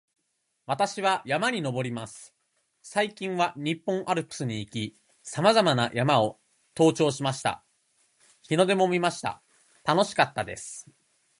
[0.65, 2.33] 私は山に登ります。
[2.81, 6.39] 最近は日本アルプスに行き、さまざまな山を
[6.75, 7.63] 登頂しました。
[8.47, 9.43] 日の出も見ました。
[9.85, 10.87] 楽しかったです